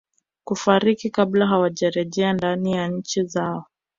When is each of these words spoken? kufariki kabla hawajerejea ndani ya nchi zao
kufariki 0.43 1.09
kabla 1.09 1.47
hawajerejea 1.47 2.33
ndani 2.33 2.71
ya 2.71 2.87
nchi 2.87 3.23
zao 3.23 3.65